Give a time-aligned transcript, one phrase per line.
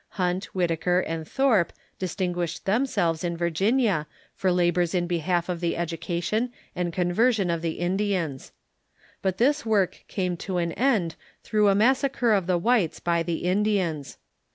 [0.17, 5.77] Hunt, Whitaker, and Thorpe distinguished themselves in Virginia for labors in be half of the
[5.77, 8.51] education and conversion of the Indians.
[9.21, 13.43] But this work came to an end through a massacre of the whites by the
[13.45, 14.17] Indians.